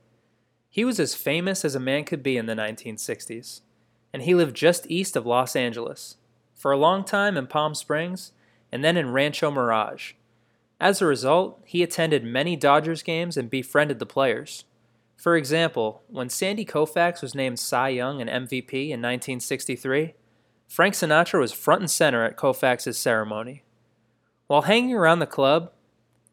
He 0.71 0.83
was 0.83 0.99
as 0.99 1.13
famous 1.13 1.63
as 1.63 1.75
a 1.75 1.79
man 1.79 2.05
could 2.05 2.23
be 2.23 2.37
in 2.37 2.47
the 2.47 2.55
1960s, 2.55 3.61
and 4.11 4.23
he 4.23 4.33
lived 4.33 4.55
just 4.55 4.89
east 4.89 5.15
of 5.15 5.27
Los 5.27 5.55
Angeles. 5.55 6.17
For 6.55 6.71
a 6.71 6.77
long 6.77 7.03
time 7.03 7.37
in 7.37 7.45
Palm 7.45 7.75
Springs, 7.75 8.31
and 8.73 8.83
then 8.83 8.97
in 8.97 9.11
Rancho 9.11 9.51
Mirage. 9.51 10.13
As 10.81 10.99
a 10.99 11.05
result, 11.05 11.61
he 11.63 11.83
attended 11.83 12.23
many 12.23 12.55
Dodgers 12.55 13.03
games 13.03 13.37
and 13.37 13.47
befriended 13.47 13.99
the 13.99 14.07
players. 14.07 14.65
For 15.15 15.37
example, 15.37 16.01
when 16.07 16.27
Sandy 16.27 16.65
Koufax 16.65 17.21
was 17.21 17.35
named 17.35 17.59
Cy 17.59 17.89
Young 17.89 18.19
and 18.19 18.47
MVP 18.49 18.85
in 18.85 18.99
1963, 18.99 20.15
Frank 20.67 20.95
Sinatra 20.95 21.39
was 21.39 21.53
front 21.53 21.81
and 21.81 21.91
center 21.91 22.23
at 22.23 22.35
Koufax's 22.35 22.97
ceremony. 22.97 23.61
While 24.47 24.63
hanging 24.63 24.95
around 24.95 25.19
the 25.19 25.27
club, 25.27 25.71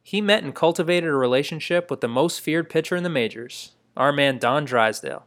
he 0.03 0.23
met 0.23 0.43
and 0.43 0.55
cultivated 0.55 1.11
a 1.11 1.15
relationship 1.15 1.91
with 1.91 2.01
the 2.01 2.09
most 2.09 2.41
feared 2.41 2.71
pitcher 2.71 2.97
in 2.97 3.03
the 3.03 3.11
majors, 3.11 3.73
our 3.99 4.13
man 4.13 4.39
Don 4.39 4.65
Drysdale. 4.65 5.27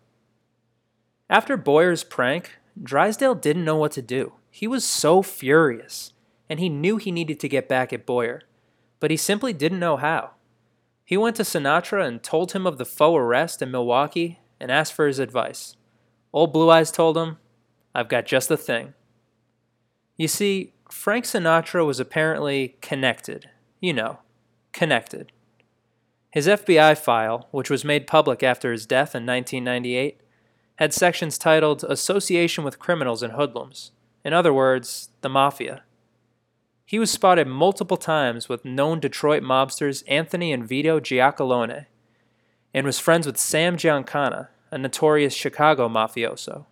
After 1.30 1.58
Boyer's 1.58 2.04
prank, 2.04 2.58
Drysdale 2.82 3.36
didn't 3.36 3.66
know 3.66 3.78
what 3.78 3.92
to 3.92 4.02
do. 4.02 4.34
He 4.50 4.68
was 4.68 4.84
so 4.84 5.22
furious 5.22 6.14
and 6.54 6.60
he 6.60 6.70
knew 6.70 6.98
he 6.98 7.12
needed 7.12 7.40
to 7.40 7.50
get 7.50 7.68
back 7.68 7.92
at 7.92 8.06
Boyer, 8.06 8.44
but 9.00 9.10
he 9.10 9.18
simply 9.18 9.54
didn't 9.54 9.80
know 9.80 9.98
how. 9.98 10.34
He 11.04 11.18
went 11.18 11.36
to 11.38 11.42
Sinatra 11.42 12.08
and 12.08 12.22
told 12.22 12.52
him 12.52 12.68
of 12.68 12.78
the 12.78 12.86
faux 12.86 13.18
arrest 13.18 13.64
in 13.64 13.72
Milwaukee 13.72 14.38
and 14.60 14.70
asked 14.70 14.94
for 14.94 15.08
his 15.08 15.18
advice. 15.18 15.76
Old 16.32 16.54
Blue 16.54 16.70
Eyes 16.70 16.92
told 16.92 17.18
him, 17.18 17.38
I've 17.96 18.08
got 18.08 18.28
just 18.28 18.50
the 18.50 18.56
thing. 18.56 18.94
You 20.16 20.28
see, 20.28 20.74
Frank 20.92 21.26
Sinatra 21.26 21.84
was 21.88 22.00
apparently 22.00 22.76
connected. 22.82 23.50
You 23.80 23.94
know, 23.94 24.20
connected. 24.74 25.32
His 26.30 26.46
FBI 26.46 26.96
file, 27.00 27.48
which 27.50 27.72
was 27.72 27.84
made 27.84 28.06
public 28.06 28.44
after 28.44 28.72
his 28.72 28.86
death 28.86 29.16
in 29.16 29.26
1998, 29.26 30.22
had 30.76 30.94
sections 30.94 31.40
titled 31.40 31.84
Association 31.84 32.64
with 32.64 32.78
Criminals 32.78 33.24
and 33.24 33.34
Hoodlums. 33.34 33.90
In 34.24 34.34
other 34.34 34.54
words, 34.54 35.10
the 35.22 35.30
Mafia. 35.30 35.82
He 36.94 37.00
was 37.00 37.10
spotted 37.10 37.48
multiple 37.48 37.98
times 37.98 38.48
with 38.48 38.66
known 38.66 39.00
Detroit 39.00 39.42
mobsters 39.42 40.04
Anthony 40.08 40.54
and 40.54 40.64
Vito 40.64 41.00
Giacalone, 41.00 41.88
and 42.72 42.86
was 42.86 43.00
friends 43.00 43.26
with 43.26 43.40
Sam 43.40 43.78
Giancana, 43.78 44.50
a 44.70 44.78
notorious 44.78 45.34
Chicago 45.34 45.90
mafioso. 45.90 46.68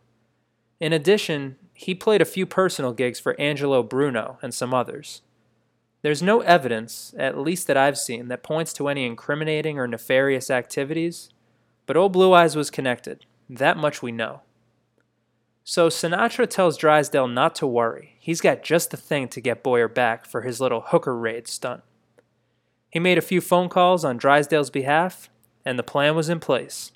In 0.80 0.94
addition, 0.94 1.56
he 1.74 1.96
played 1.96 2.22
a 2.22 2.26
few 2.26 2.46
personal 2.46 2.94
gigs 2.94 3.20
for 3.20 3.36
Angelo 3.42 3.82
Bruno 3.82 4.38
and 4.44 4.54
some 4.54 4.76
others. 4.76 5.24
There's 6.04 6.22
no 6.22 6.42
evidence, 6.42 7.16
at 7.18 7.40
least 7.40 7.66
that 7.66 7.76
I've 7.76 7.98
seen, 7.98 8.28
that 8.28 8.44
points 8.44 8.74
to 8.74 8.90
any 8.90 9.08
incriminating 9.08 9.80
or 9.80 9.88
nefarious 9.88 10.52
activities, 10.52 11.30
but 11.88 11.98
Old 11.98 12.14
Blue 12.14 12.32
Eyes 12.32 12.56
was 12.56 12.70
connected. 12.70 13.26
That 13.50 13.76
much 13.76 14.04
we 14.04 14.12
know. 14.12 14.42
So 15.64 15.90
Sinatra 15.90 16.50
tells 16.50 16.78
Drysdale 16.78 17.28
not 17.28 17.56
to 17.56 17.68
worry. 17.68 18.16
He's 18.20 18.42
got 18.42 18.64
just 18.64 18.92
the 18.92 18.98
thing 18.98 19.28
to 19.30 19.42
get 19.42 19.64
Boyer 19.64 19.88
back 19.88 20.26
for 20.26 20.42
his 20.42 20.60
little 20.60 20.82
hooker 20.82 21.16
raid 21.16 21.48
stunt. 21.48 21.84
He 22.90 23.00
made 23.00 23.18
a 23.18 23.22
few 23.22 23.42
phone 23.42 23.70
calls 23.70 24.04
on 24.04 24.18
Drysdale's 24.18 24.70
behalf, 24.70 25.30
and 25.64 25.78
the 25.78 25.84
plan 25.84 26.16
was 26.16 26.30
in 26.30 26.40
place. 26.40 26.92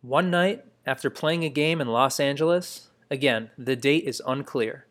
One 0.00 0.30
night, 0.30 0.64
after 0.86 1.10
playing 1.10 1.44
a 1.44 1.50
game 1.50 1.80
in 1.80 1.88
Los 1.88 2.20
Angeles, 2.20 2.90
again, 3.10 3.50
the 3.58 3.76
date 3.76 4.04
is 4.04 4.22
unclear, 4.26 4.86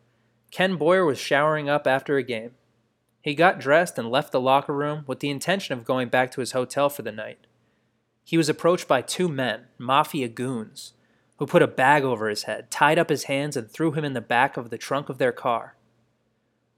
Ken 0.54 0.76
Boyer 0.76 1.04
was 1.04 1.18
showering 1.18 1.68
up 1.68 1.88
after 1.88 2.16
a 2.16 2.24
game. 2.24 2.52
He 3.22 3.34
got 3.34 3.60
dressed 3.60 3.98
and 3.98 4.12
left 4.12 4.32
the 4.32 4.40
locker 4.40 4.74
room 4.74 5.04
with 5.08 5.20
the 5.20 5.32
intention 5.32 5.76
of 5.76 5.84
going 5.84 6.10
back 6.10 6.30
to 6.32 6.42
his 6.42 6.52
hotel 6.52 6.90
for 6.90 7.02
the 7.02 7.12
night. 7.12 7.48
He 8.24 8.38
was 8.38 8.50
approached 8.50 8.88
by 8.88 9.02
two 9.02 9.28
men, 9.28 9.62
mafia 9.80 10.28
goons, 10.28 10.94
who 11.44 11.48
put 11.48 11.62
a 11.62 11.68
bag 11.68 12.06
over 12.06 12.30
his 12.30 12.44
head, 12.44 12.72
tied 12.72 12.98
up 12.98 13.10
his 13.10 13.26
hands, 13.26 13.58
and 13.58 13.70
threw 13.70 13.92
him 13.92 14.06
in 14.06 14.14
the 14.14 14.22
back 14.22 14.56
of 14.56 14.70
the 14.70 14.78
trunk 14.78 15.10
of 15.10 15.18
their 15.18 15.34
car. 15.34 15.76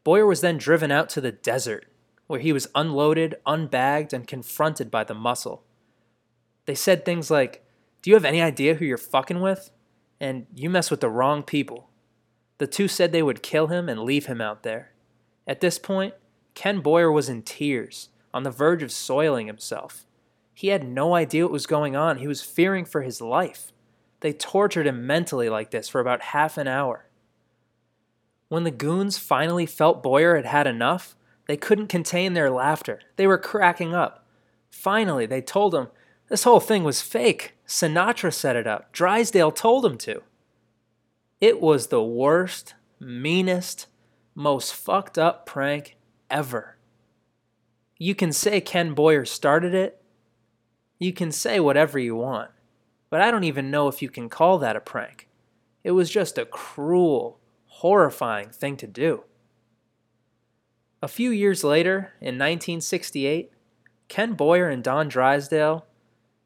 Boyer 0.04 0.26
was 0.26 0.42
then 0.42 0.58
driven 0.58 0.90
out 0.90 1.08
to 1.10 1.22
the 1.22 1.32
desert, 1.32 1.86
where 2.26 2.40
he 2.40 2.52
was 2.52 2.68
unloaded, 2.74 3.36
unbagged, 3.46 4.12
and 4.12 4.26
confronted 4.28 4.90
by 4.90 5.04
the 5.04 5.14
muscle. 5.14 5.64
They 6.66 6.74
said 6.74 7.06
things 7.06 7.30
like, 7.30 7.64
Do 8.02 8.10
you 8.10 8.16
have 8.16 8.26
any 8.26 8.42
idea 8.42 8.74
who 8.74 8.86
you're 8.86 8.98
fucking 8.98 9.40
with? 9.40 9.70
And 10.20 10.48
you 10.56 10.72
mess 10.72 10.90
with 10.90 11.02
the 11.02 11.10
wrong 11.10 11.44
people. 11.44 11.92
The 12.58 12.66
two 12.66 12.88
said 12.88 13.12
they 13.12 13.22
would 13.22 13.44
kill 13.44 13.68
him 13.68 13.88
and 13.88 14.00
leave 14.00 14.26
him 14.26 14.42
out 14.42 14.64
there. 14.64 14.94
At 15.46 15.62
this 15.62 15.78
point, 15.78 16.16
Ken 16.56 16.80
Boyer 16.80 17.12
was 17.12 17.30
in 17.30 17.44
tears, 17.44 18.10
on 18.34 18.42
the 18.42 18.50
verge 18.50 18.82
of 18.82 18.92
soiling 18.92 19.46
himself. 19.46 20.08
He 20.56 20.70
had 20.70 20.88
no 20.88 21.14
idea 21.14 21.44
what 21.44 21.52
was 21.52 21.68
going 21.68 21.96
on. 21.96 22.18
He 22.18 22.26
was 22.26 22.42
fearing 22.42 22.84
for 22.86 23.04
his 23.04 23.22
life. 23.22 23.72
They 24.25 24.34
tortured 24.34 24.88
him 24.88 25.05
mentally 25.05 25.50
like 25.50 25.70
this 25.70 25.88
for 25.88 26.01
about 26.01 26.34
half 26.34 26.58
an 26.58 26.67
hour. 26.67 27.05
When 28.48 28.63
the 28.63 28.72
goons 28.72 29.20
finally 29.20 29.67
felt 29.67 30.01
Boyer 30.01 30.36
had 30.36 30.48
had 30.48 30.65
enough, 30.65 31.15
they 31.46 31.55
couldn't 31.55 31.89
contain 31.89 32.34
their 32.34 32.50
laughter. 32.50 33.01
They 33.17 33.27
were 33.27 33.38
cracking 33.38 33.94
up. 33.94 34.25
Finally, 34.72 35.27
they 35.27 35.41
told 35.41 35.75
him 35.75 35.89
this 36.27 36.44
whole 36.44 36.60
thing 36.60 36.84
was 36.84 37.03
fake. 37.03 37.53
Sinatra 37.67 38.34
set 38.34 38.55
it 38.55 38.65
up. 38.65 38.91
Drysdale 38.91 39.51
told 39.51 39.86
him 39.86 39.96
to. 40.00 40.24
It 41.39 41.62
was 41.62 41.89
the 41.89 42.01
worst, 42.01 42.74
meanest, 43.00 43.86
most 44.34 44.74
fucked 44.74 45.20
up 45.20 45.46
prank 45.46 45.98
ever. 46.32 46.77
You 48.00 48.15
can 48.15 48.34
say 48.34 48.60
Ken 48.60 48.96
Boyer 48.96 49.24
started 49.24 49.75
it. 49.75 50.01
You 50.98 51.13
can 51.13 51.32
say 51.32 51.60
whatever 51.60 52.00
you 52.00 52.15
want 52.15 52.50
but 53.10 53.22
I 53.22 53.32
don't 53.32 53.44
even 53.44 53.72
know 53.72 53.88
if 53.88 54.02
you 54.02 54.10
can 54.10 54.30
call 54.30 54.58
that 54.60 54.76
a 54.76 54.80
prank. 54.80 55.28
It 55.84 55.92
was 55.92 56.10
just 56.10 56.38
a 56.38 56.46
cruel, 56.46 57.40
horrifying 57.68 58.50
thing 58.50 58.78
to 58.78 58.88
do. 58.88 59.24
A 61.02 61.08
few 61.08 61.30
years 61.30 61.64
later, 61.64 62.14
in 62.20 62.36
1968, 62.40 63.52
Ken 64.08 64.34
Boyer 64.34 64.70
and 64.70 64.84
Don 64.84 65.08
Drysdale 65.08 65.86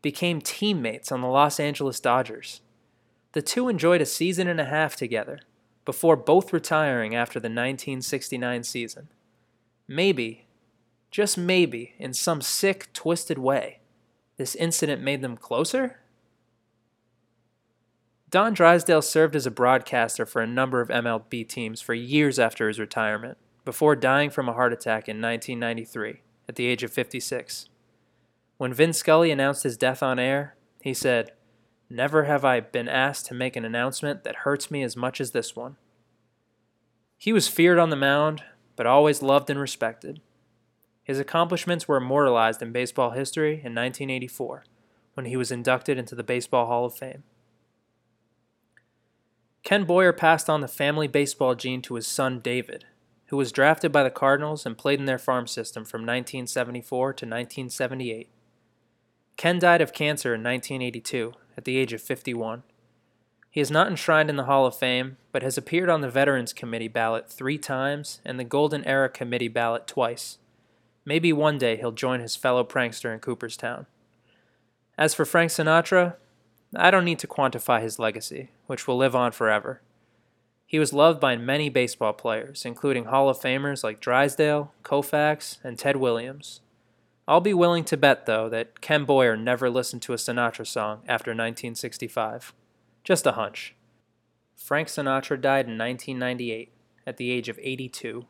became 0.01 0.41
teammates 0.41 1.11
on 1.11 1.21
the 1.21 1.27
Los 1.27 1.59
Angeles 1.59 1.99
Dodgers. 1.99 2.61
The 3.33 3.41
two 3.41 3.69
enjoyed 3.69 4.01
a 4.01 4.05
season 4.05 4.47
and 4.47 4.59
a 4.59 4.65
half 4.65 4.95
together 4.95 5.39
before 5.85 6.15
both 6.15 6.51
retiring 6.53 7.15
after 7.15 7.39
the 7.39 7.47
1969 7.47 8.63
season. 8.63 9.09
Maybe, 9.87 10.47
just 11.11 11.37
maybe, 11.37 11.93
in 11.97 12.13
some 12.13 12.41
sick, 12.41 12.91
twisted 12.93 13.37
way, 13.37 13.79
this 14.37 14.55
incident 14.55 15.01
made 15.01 15.21
them 15.21 15.37
closer? 15.37 15.99
Don 18.29 18.53
Drysdale 18.53 19.01
served 19.01 19.35
as 19.35 19.47
a 19.47 19.51
broadcaster 19.51 20.23
for 20.23 20.41
a 20.41 20.47
number 20.47 20.81
of 20.81 20.89
MLB 20.89 21.47
teams 21.47 21.81
for 21.81 21.95
years 21.95 22.37
after 22.37 22.67
his 22.67 22.79
retirement, 22.79 23.37
before 23.65 23.95
dying 23.95 24.29
from 24.29 24.47
a 24.47 24.53
heart 24.53 24.71
attack 24.71 25.09
in 25.09 25.19
1993 25.19 26.21
at 26.47 26.55
the 26.55 26.67
age 26.67 26.83
of 26.83 26.91
56. 26.91 27.69
When 28.57 28.73
Vin 28.73 28.93
Scully 28.93 29.31
announced 29.31 29.63
his 29.63 29.77
death 29.77 30.03
on 30.03 30.19
air, 30.19 30.55
he 30.81 30.93
said, 30.93 31.31
Never 31.89 32.25
have 32.25 32.45
I 32.45 32.59
been 32.59 32.87
asked 32.87 33.25
to 33.27 33.33
make 33.33 33.55
an 33.55 33.65
announcement 33.65 34.23
that 34.23 34.37
hurts 34.37 34.69
me 34.69 34.83
as 34.83 34.95
much 34.95 35.19
as 35.19 35.31
this 35.31 35.55
one. 35.55 35.77
He 37.17 37.33
was 37.33 37.47
feared 37.47 37.79
on 37.79 37.89
the 37.89 37.95
mound, 37.95 38.43
but 38.75 38.85
always 38.85 39.23
loved 39.23 39.49
and 39.49 39.59
respected. 39.59 40.21
His 41.03 41.17
accomplishments 41.17 41.87
were 41.87 41.97
immortalized 41.97 42.61
in 42.61 42.71
baseball 42.71 43.11
history 43.11 43.53
in 43.53 43.73
1984 43.73 44.65
when 45.15 45.25
he 45.25 45.35
was 45.35 45.51
inducted 45.51 45.97
into 45.97 46.13
the 46.13 46.23
Baseball 46.23 46.67
Hall 46.67 46.85
of 46.85 46.95
Fame. 46.95 47.23
Ken 49.69 49.83
Boyer 49.83 50.11
passed 50.11 50.49
on 50.49 50.61
the 50.61 50.67
family 50.67 51.07
baseball 51.07 51.53
gene 51.53 51.83
to 51.83 51.93
his 51.93 52.07
son 52.07 52.39
David, 52.39 52.85
who 53.27 53.37
was 53.37 53.51
drafted 53.51 53.91
by 53.91 54.01
the 54.01 54.09
Cardinals 54.09 54.65
and 54.65 54.75
played 54.75 54.97
in 54.97 55.05
their 55.05 55.19
farm 55.19 55.45
system 55.45 55.85
from 55.85 56.01
1974 56.01 57.13
to 57.13 57.25
1978. 57.27 58.29
Ken 59.37 59.59
died 59.59 59.79
of 59.79 59.93
cancer 59.93 60.33
in 60.33 60.41
1982 60.41 61.33
at 61.55 61.65
the 61.65 61.77
age 61.77 61.93
of 61.93 62.01
51. 62.01 62.63
He 63.51 63.61
is 63.61 63.69
not 63.69 63.87
enshrined 63.87 64.31
in 64.31 64.37
the 64.37 64.45
Hall 64.45 64.65
of 64.65 64.75
Fame, 64.75 65.17
but 65.31 65.43
has 65.43 65.55
appeared 65.55 65.87
on 65.87 66.01
the 66.01 66.09
Veterans 66.09 66.51
Committee 66.51 66.87
ballot 66.87 67.29
three 67.29 67.59
times 67.59 68.21
and 68.25 68.39
the 68.39 68.43
Golden 68.43 68.83
Era 68.85 69.07
Committee 69.07 69.49
ballot 69.49 69.85
twice. 69.85 70.39
Maybe 71.05 71.31
one 71.31 71.59
day 71.59 71.77
he'll 71.77 71.91
join 71.91 72.21
his 72.21 72.35
fellow 72.35 72.63
prankster 72.63 73.13
in 73.13 73.19
Cooperstown. 73.19 73.85
As 74.97 75.13
for 75.13 75.25
Frank 75.25 75.51
Sinatra, 75.51 76.15
I 76.75 76.91
don't 76.91 77.05
need 77.05 77.19
to 77.19 77.27
quantify 77.27 77.81
his 77.81 77.99
legacy, 77.99 78.49
which 78.67 78.87
will 78.87 78.97
live 78.97 79.15
on 79.15 79.31
forever. 79.31 79.81
He 80.67 80.77
was 80.77 80.93
loved 80.93 81.19
by 81.19 81.35
many 81.35 81.67
baseball 81.69 82.13
players, 82.13 82.63
including 82.63 83.05
Hall 83.05 83.27
of 83.27 83.39
Famers 83.39 83.83
like 83.83 83.99
Drysdale, 83.99 84.71
Koufax, 84.83 85.57
and 85.63 85.79
Ted 85.79 85.95
Williams. 85.95 86.61
I'll 87.27 87.41
be 87.41 87.55
willing 87.55 87.83
to 87.85 87.97
bet, 87.97 88.27
though, 88.27 88.49
that 88.49 88.81
Ken 88.81 89.03
Boyer 89.05 89.35
never 89.35 89.69
listened 89.69 90.03
to 90.03 90.13
a 90.13 90.17
Sinatra 90.17 90.65
song 90.67 91.01
after 91.07 91.31
1965. 91.31 92.53
Just 93.03 93.25
a 93.25 93.31
hunch. 93.31 93.75
Frank 94.55 94.89
Sinatra 94.89 95.41
died 95.41 95.65
in 95.67 95.77
1998 95.77 96.71
at 97.07 97.17
the 97.17 97.31
age 97.31 97.49
of 97.49 97.59
82. 97.61 98.25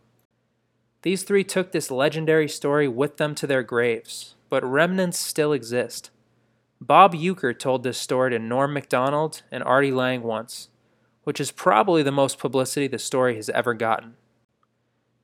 These 1.01 1.24
three 1.24 1.43
took 1.43 1.72
this 1.72 1.91
legendary 1.91 2.48
story 2.48 2.88
with 2.88 3.17
them 3.17 3.36
to 3.36 3.48
their 3.48 3.63
graves, 3.63 4.36
but 4.50 4.63
remnants 4.63 5.17
still 5.17 5.51
exist. 5.51 6.12
Bob 6.81 7.13
Uecker 7.13 7.57
told 7.57 7.83
this 7.83 7.98
story 7.98 8.31
to 8.31 8.39
Norm 8.39 8.74
MacDonald 8.74 9.41
and 9.51 9.62
Artie 9.63 9.91
Lange 9.91 10.24
once, 10.24 10.69
which 11.25 11.41
is 11.41 11.51
probably 11.51 12.03
the 12.03 12.12
most 12.12 12.39
publicity 12.39 12.88
the 12.88 12.98
story 12.98 13.36
has 13.36 13.50
ever 13.50 13.74
gotten. 13.74 14.15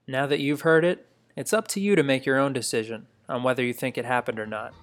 Now 0.05 0.27
that 0.27 0.41
you've 0.41 0.61
heard 0.61 0.83
it, 0.83 1.07
it's 1.37 1.53
up 1.53 1.69
to 1.69 1.79
you 1.79 1.95
to 1.95 2.03
make 2.03 2.25
your 2.25 2.37
own 2.37 2.51
decision 2.51 3.07
on 3.29 3.41
whether 3.41 3.63
you 3.63 3.73
think 3.73 3.97
it 3.97 4.03
happened 4.03 4.37
or 4.37 4.45
not. 4.45 4.73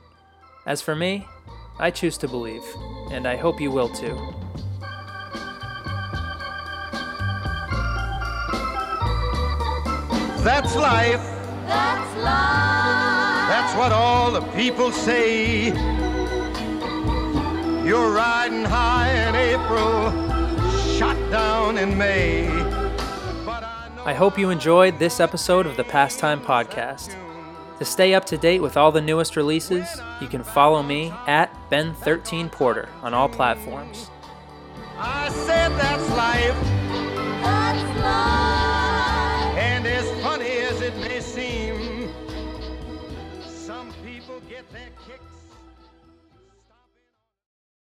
As 0.65 0.81
for 0.81 0.97
me, 0.97 1.27
I 1.79 1.91
choose 1.91 2.17
to 2.19 2.29
believe, 2.29 2.65
and 3.11 3.27
I 3.27 3.37
hope 3.37 3.61
you 3.61 3.71
will 3.71 3.91
too. 3.91 4.17
That's 10.43 10.75
life. 10.75 11.21
That's 11.67 12.17
life. 12.17 13.49
That's 13.49 13.77
what 13.77 13.93
all 13.93 14.31
the 14.33 14.41
people 14.53 14.91
say. 14.91 16.02
You're 17.85 18.13
riding 18.13 18.65
high 18.65 19.11
in 19.11 19.35
April 19.35 20.11
shot 20.97 21.17
down 21.33 21.79
in 21.79 21.99
May. 21.99 22.47
I 24.05 24.15
hope 24.15 24.39
you 24.39 24.51
enjoyed 24.51 25.01
this 25.01 25.19
episode 25.19 25.67
of 25.67 25.77
the 25.77 25.83
Pastime 25.83 26.41
Podcast. 26.41 27.17
To 27.81 27.85
stay 27.85 28.15
up 28.15 28.25
to 28.27 28.39
date 28.39 28.63
with 28.63 28.77
all 28.77 28.93
the 28.93 29.01
newest 29.01 29.35
releases, 29.35 30.01
you 30.21 30.29
can 30.29 30.45
follow 30.45 30.85
me 30.85 31.13
at 31.27 31.53
Ben13Porter 31.71 32.89
on 33.03 33.15
all 33.15 33.29
platforms. 33.29 34.11
I 34.97 35.29
said 35.31 35.71
that's 35.71 36.09
life. 36.11 36.65
That's 37.43 38.01
life. 38.01 38.52